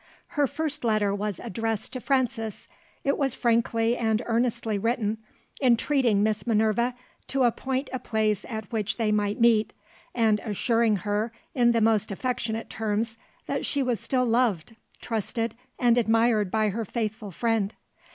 Her 0.29 0.47
first 0.47 0.83
letter 0.83 1.13
was 1.13 1.39
addressed 1.39 1.93
to 1.93 2.01
Frances. 2.01 2.67
It 3.03 3.19
was 3.19 3.35
frankly 3.35 3.95
and 3.95 4.19
earnestly 4.25 4.79
written; 4.79 5.19
entreating 5.61 6.23
Miss 6.23 6.47
Minerva 6.47 6.95
to 7.27 7.43
appoint 7.43 7.87
a 7.93 7.99
place 7.99 8.43
at 8.49 8.71
which 8.71 8.97
they 8.97 9.11
might 9.11 9.39
meet, 9.39 9.73
and 10.15 10.39
assuring 10.43 10.95
her, 11.05 11.31
in 11.53 11.71
the 11.71 11.81
most 11.81 12.11
affectionate 12.11 12.67
terms, 12.67 13.19
that 13.45 13.63
she 13.63 13.83
was 13.83 13.99
still 13.99 14.25
loved, 14.25 14.75
trusted, 15.01 15.53
and 15.77 15.99
admired 15.99 16.49
by 16.49 16.69
her 16.69 16.83
faithful 16.83 17.29
friend. 17.29 17.75